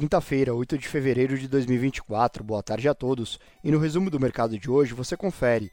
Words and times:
Quinta-feira, 0.00 0.54
8 0.54 0.78
de 0.78 0.88
fevereiro 0.88 1.36
de 1.36 1.46
2024. 1.46 2.42
Boa 2.42 2.62
tarde 2.62 2.88
a 2.88 2.94
todos. 2.94 3.38
E 3.62 3.70
no 3.70 3.78
resumo 3.78 4.08
do 4.08 4.18
mercado 4.18 4.58
de 4.58 4.70
hoje 4.70 4.94
você 4.94 5.14
confere. 5.14 5.70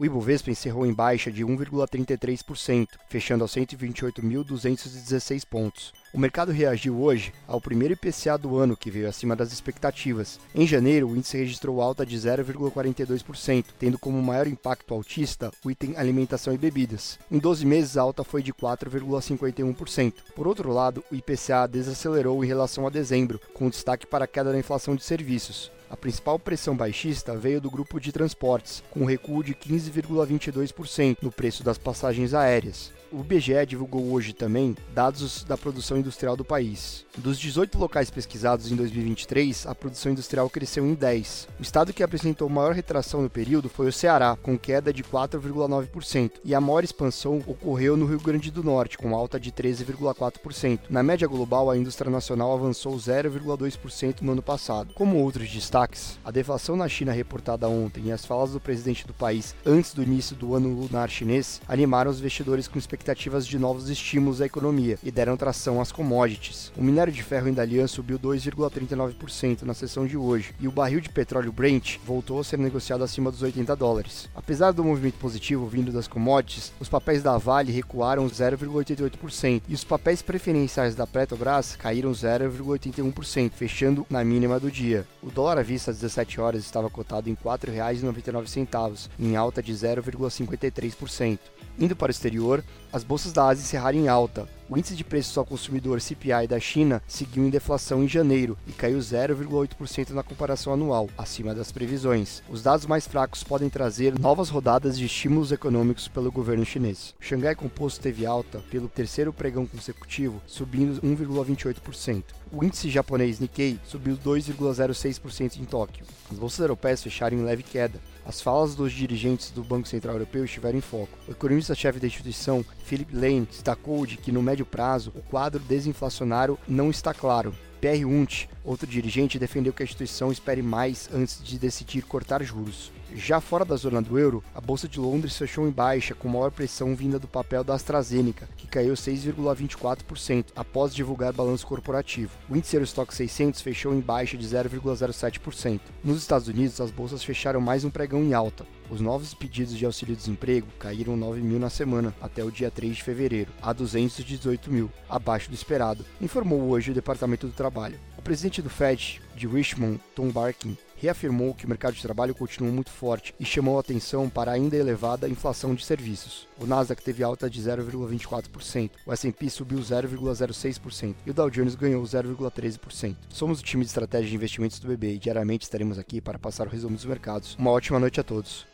O 0.00 0.04
Ibovespa 0.06 0.50
encerrou 0.50 0.86
em 0.86 0.94
baixa 0.94 1.30
de 1.30 1.44
1,33%, 1.44 2.88
fechando 3.06 3.44
aos 3.44 3.54
128.216 3.54 5.44
pontos. 5.44 5.92
O 6.14 6.18
mercado 6.18 6.50
reagiu 6.50 6.98
hoje 6.98 7.34
ao 7.46 7.60
primeiro 7.60 7.92
IPCA 7.92 8.38
do 8.38 8.56
ano, 8.56 8.78
que 8.78 8.90
veio 8.90 9.06
acima 9.06 9.36
das 9.36 9.52
expectativas. 9.52 10.40
Em 10.54 10.66
janeiro, 10.66 11.06
o 11.06 11.14
índice 11.14 11.36
registrou 11.36 11.82
alta 11.82 12.06
de 12.06 12.16
0,42%, 12.16 13.66
tendo 13.78 13.98
como 13.98 14.22
maior 14.22 14.46
impacto 14.46 14.94
altista 14.94 15.52
o 15.62 15.70
item 15.70 15.94
alimentação 15.98 16.54
e 16.54 16.56
bebidas. 16.56 17.18
Em 17.30 17.38
12 17.38 17.66
meses, 17.66 17.98
a 17.98 18.00
alta 18.00 18.24
foi 18.24 18.42
de 18.42 18.54
4,51%. 18.54 20.14
Por 20.34 20.48
outro 20.48 20.72
lado, 20.72 21.04
o 21.12 21.14
IPCA 21.14 21.68
desacelerou 21.68 22.42
em 22.42 22.48
relação 22.48 22.86
a 22.86 22.90
dezembro, 22.90 23.38
com 23.52 23.68
destaque 23.68 24.06
para 24.06 24.24
a 24.24 24.28
queda 24.28 24.50
da 24.50 24.58
inflação 24.58 24.96
de 24.96 25.04
serviços. 25.04 25.70
A 25.90 25.96
principal 25.96 26.38
pressão 26.38 26.76
baixista 26.76 27.36
veio 27.36 27.60
do 27.60 27.68
grupo 27.68 28.00
de 28.00 28.12
transportes, 28.12 28.80
com 28.90 29.04
recuo 29.04 29.42
de 29.42 29.54
15,22% 29.54 31.16
no 31.20 31.32
preço 31.32 31.64
das 31.64 31.76
passagens 31.76 32.32
aéreas. 32.32 32.92
O 33.12 33.22
IBGE 33.22 33.66
divulgou 33.66 34.12
hoje 34.12 34.32
também 34.32 34.76
dados 34.94 35.42
da 35.42 35.58
produção 35.58 35.98
industrial 35.98 36.36
do 36.36 36.44
país. 36.44 37.04
Dos 37.18 37.40
18 37.40 37.76
locais 37.76 38.08
pesquisados 38.08 38.70
em 38.70 38.76
2023, 38.76 39.66
a 39.66 39.74
produção 39.74 40.12
industrial 40.12 40.48
cresceu 40.48 40.86
em 40.86 40.94
10. 40.94 41.48
O 41.58 41.62
estado 41.62 41.92
que 41.92 42.04
apresentou 42.04 42.48
maior 42.48 42.72
retração 42.72 43.20
no 43.20 43.28
período 43.28 43.68
foi 43.68 43.88
o 43.88 43.92
Ceará, 43.92 44.38
com 44.40 44.56
queda 44.56 44.92
de 44.92 45.02
4,9%, 45.02 46.34
e 46.44 46.54
a 46.54 46.60
maior 46.60 46.84
expansão 46.84 47.42
ocorreu 47.48 47.96
no 47.96 48.06
Rio 48.06 48.20
Grande 48.20 48.48
do 48.48 48.62
Norte, 48.62 48.96
com 48.96 49.12
alta 49.12 49.40
de 49.40 49.50
13,4%. 49.50 50.78
Na 50.88 51.02
média 51.02 51.26
global, 51.26 51.68
a 51.68 51.76
indústria 51.76 52.12
nacional 52.12 52.54
avançou 52.54 52.94
0,2% 52.94 54.20
no 54.20 54.32
ano 54.32 54.42
passado. 54.42 54.94
Como 54.94 55.18
outros 55.18 55.50
destaques, 55.50 55.79
a 56.24 56.30
deflação 56.30 56.76
na 56.76 56.88
China 56.88 57.10
reportada 57.10 57.66
ontem 57.66 58.04
e 58.06 58.12
as 58.12 58.26
falas 58.26 58.52
do 58.52 58.60
presidente 58.60 59.06
do 59.06 59.14
país 59.14 59.54
antes 59.64 59.94
do 59.94 60.02
início 60.02 60.36
do 60.36 60.54
ano 60.54 60.74
lunar 60.74 61.08
chinês 61.08 61.60
animaram 61.66 62.10
os 62.10 62.18
investidores 62.18 62.68
com 62.68 62.78
expectativas 62.78 63.46
de 63.46 63.58
novos 63.58 63.88
estímulos 63.88 64.42
à 64.42 64.46
economia 64.46 64.98
e 65.02 65.10
deram 65.10 65.38
tração 65.38 65.80
às 65.80 65.90
commodities. 65.90 66.70
O 66.76 66.82
minério 66.82 67.12
de 67.12 67.22
ferro 67.22 67.48
em 67.48 67.54
Dalian 67.54 67.86
subiu 67.86 68.18
2,39% 68.18 69.62
na 69.62 69.72
sessão 69.72 70.06
de 70.06 70.18
hoje 70.18 70.54
e 70.60 70.68
o 70.68 70.72
barril 70.72 71.00
de 71.00 71.08
petróleo 71.08 71.52
Brent 71.52 71.96
voltou 72.04 72.40
a 72.40 72.44
ser 72.44 72.58
negociado 72.58 73.02
acima 73.02 73.30
dos 73.30 73.42
80 73.42 73.74
dólares. 73.74 74.28
Apesar 74.34 74.72
do 74.72 74.84
movimento 74.84 75.18
positivo 75.18 75.66
vindo 75.66 75.90
das 75.90 76.06
commodities, 76.06 76.72
os 76.78 76.88
papéis 76.90 77.22
da 77.22 77.38
Vale 77.38 77.72
recuaram 77.72 78.26
0,88% 78.26 79.62
e 79.66 79.74
os 79.74 79.84
papéis 79.84 80.20
preferenciais 80.20 80.94
da 80.94 81.06
Petrobras 81.06 81.76
caíram 81.76 82.10
0,81%, 82.12 83.52
fechando 83.52 84.06
na 84.10 84.22
mínima 84.22 84.60
do 84.60 84.70
dia. 84.70 85.06
O 85.22 85.30
dólar 85.30 85.69
vista 85.70 85.92
às 85.92 85.98
17 85.98 86.40
horas 86.40 86.64
estava 86.64 86.90
cotado 86.90 87.30
em 87.30 87.34
R$ 87.34 87.38
4,99, 87.44 89.08
em 89.20 89.36
alta 89.36 89.62
de 89.62 89.72
0,53%. 89.72 91.38
Indo 91.78 91.94
para 91.94 92.08
o 92.08 92.10
exterior, 92.10 92.64
as 92.92 93.04
bolsas 93.04 93.32
da 93.32 93.46
Ásia 93.46 93.62
encerraram 93.62 93.98
em 93.98 94.08
alta. 94.08 94.48
O 94.68 94.76
índice 94.76 94.94
de 94.94 95.02
preços 95.02 95.36
ao 95.36 95.44
consumidor 95.44 96.00
CPI 96.00 96.46
da 96.48 96.60
China 96.60 97.02
seguiu 97.06 97.44
em 97.44 97.50
deflação 97.50 98.04
em 98.04 98.08
janeiro 98.08 98.56
e 98.66 98.72
caiu 98.72 98.98
0,8% 98.98 100.10
na 100.10 100.22
comparação 100.22 100.72
anual, 100.72 101.08
acima 101.16 101.54
das 101.54 101.72
previsões. 101.72 102.42
Os 102.48 102.62
dados 102.62 102.86
mais 102.86 103.06
fracos 103.06 103.42
podem 103.42 103.68
trazer 103.68 104.16
novas 104.18 104.48
rodadas 104.48 104.98
de 104.98 105.06
estímulos 105.06 105.50
econômicos 105.50 106.06
pelo 106.06 106.30
governo 106.30 106.64
chinês. 106.64 107.14
O 107.20 107.24
Xangai 107.24 107.54
Composto 107.54 108.00
teve 108.00 108.26
alta 108.26 108.60
pelo 108.70 108.88
terceiro 108.88 109.32
pregão 109.32 109.66
consecutivo, 109.66 110.40
subindo 110.46 111.00
1,28%. 111.00 112.24
O 112.52 112.64
índice 112.64 112.90
japonês 112.90 113.38
Nikkei 113.38 113.78
subiu 113.84 114.16
2,06% 114.16 115.59
em 115.60 115.64
Tóquio. 115.64 116.04
As 116.30 116.38
bolsas 116.38 116.60
europeias 116.60 117.02
fecharam 117.02 117.36
em 117.36 117.44
leve 117.44 117.62
queda. 117.62 118.00
As 118.24 118.40
falas 118.40 118.74
dos 118.74 118.92
dirigentes 118.92 119.50
do 119.50 119.64
Banco 119.64 119.88
Central 119.88 120.14
Europeu 120.14 120.44
estiveram 120.44 120.78
em 120.78 120.82
foco. 120.82 121.18
O 121.26 121.32
economista-chefe 121.32 121.98
da 121.98 122.06
instituição, 122.06 122.64
Philip 122.84 123.14
Lane, 123.14 123.46
destacou 123.46 124.04
de 124.06 124.16
que 124.16 124.30
no 124.30 124.42
médio 124.42 124.66
prazo 124.66 125.12
o 125.16 125.22
quadro 125.22 125.60
desinflacionário 125.60 126.58
não 126.68 126.90
está 126.90 127.12
claro. 127.12 127.54
Pierre 127.80 128.04
Hunt, 128.04 128.46
outro 128.62 128.86
dirigente, 128.86 129.38
defendeu 129.38 129.72
que 129.72 129.82
a 129.82 129.86
instituição 129.86 130.30
espere 130.30 130.62
mais 130.62 131.08
antes 131.12 131.42
de 131.42 131.58
decidir 131.58 132.02
cortar 132.02 132.42
juros. 132.42 132.92
Já 133.14 133.40
fora 133.40 133.64
da 133.64 133.76
zona 133.76 134.00
do 134.00 134.18
euro, 134.18 134.42
a 134.54 134.60
Bolsa 134.60 134.88
de 134.88 135.00
Londres 135.00 135.36
fechou 135.36 135.66
em 135.66 135.70
baixa, 135.70 136.14
com 136.14 136.28
maior 136.28 136.50
pressão 136.50 136.94
vinda 136.94 137.18
do 137.18 137.26
papel 137.26 137.64
da 137.64 137.74
AstraZeneca, 137.74 138.48
que 138.56 138.66
caiu 138.66 138.94
6,24% 138.94 140.46
após 140.54 140.94
divulgar 140.94 141.32
balanço 141.32 141.66
corporativo. 141.66 142.32
O 142.48 142.56
índice 142.56 142.76
Eurostock 142.76 143.14
600 143.14 143.60
fechou 143.60 143.92
em 143.92 144.00
baixa 144.00 144.36
de 144.36 144.46
0,07%. 144.46 145.80
Nos 146.04 146.18
Estados 146.18 146.48
Unidos, 146.48 146.80
as 146.80 146.90
bolsas 146.90 147.24
fecharam 147.24 147.60
mais 147.60 147.84
um 147.84 147.90
pregão 147.90 148.22
em 148.22 148.32
alta. 148.32 148.64
Os 148.90 149.00
novos 149.00 149.32
pedidos 149.34 149.78
de 149.78 149.86
auxílio-desemprego 149.86 150.66
caíram 150.76 151.16
9 151.16 151.40
mil 151.40 151.60
na 151.60 151.70
semana, 151.70 152.12
até 152.20 152.42
o 152.42 152.50
dia 152.50 152.72
3 152.72 152.96
de 152.96 153.02
fevereiro, 153.04 153.52
a 153.62 153.72
218 153.72 154.68
mil, 154.68 154.90
abaixo 155.08 155.48
do 155.48 155.54
esperado, 155.54 156.04
informou 156.20 156.62
hoje 156.62 156.90
o 156.90 156.94
Departamento 156.94 157.46
do 157.46 157.52
Trabalho. 157.52 158.00
O 158.18 158.22
presidente 158.22 158.60
do 158.60 158.68
Fed, 158.68 159.22
de 159.36 159.46
Richmond, 159.46 160.00
Tom 160.14 160.28
Barkin, 160.30 160.76
reafirmou 160.96 161.54
que 161.54 161.64
o 161.64 161.68
mercado 161.68 161.94
de 161.94 162.02
trabalho 162.02 162.34
continua 162.34 162.70
muito 162.70 162.90
forte 162.90 163.32
e 163.38 163.44
chamou 163.44 163.78
atenção 163.78 164.28
para 164.28 164.50
a 164.50 164.54
ainda 164.54 164.76
elevada 164.76 165.28
inflação 165.28 165.72
de 165.74 165.84
serviços. 165.84 166.48
O 166.58 166.66
Nasdaq 166.66 167.00
teve 167.00 167.22
alta 167.22 167.48
de 167.48 167.62
0,24%, 167.62 168.90
o 169.06 169.12
S&P 169.12 169.48
subiu 169.50 169.78
0,06% 169.78 171.14
e 171.24 171.30
o 171.30 171.34
Dow 171.34 171.48
Jones 171.48 171.76
ganhou 171.76 172.02
0,13%. 172.02 173.16
Somos 173.28 173.60
o 173.60 173.64
time 173.64 173.84
de 173.84 173.88
estratégia 173.88 174.28
de 174.28 174.34
investimentos 174.34 174.80
do 174.80 174.88
BB 174.88 175.14
e 175.14 175.18
diariamente 175.18 175.62
estaremos 175.62 175.96
aqui 175.96 176.20
para 176.20 176.40
passar 176.40 176.66
o 176.66 176.70
resumo 176.70 176.96
dos 176.96 177.04
mercados. 177.04 177.54
Uma 177.56 177.70
ótima 177.70 177.98
noite 177.98 178.20
a 178.20 178.24
todos. 178.24 178.68